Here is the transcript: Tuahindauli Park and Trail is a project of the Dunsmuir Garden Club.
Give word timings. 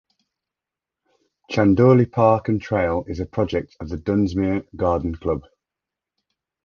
Tuahindauli 1.51 2.11
Park 2.11 2.49
and 2.49 2.59
Trail 2.59 3.05
is 3.07 3.19
a 3.19 3.25
project 3.27 3.75
of 3.79 3.89
the 3.89 3.97
Dunsmuir 3.99 4.65
Garden 4.75 5.13
Club. 5.13 5.43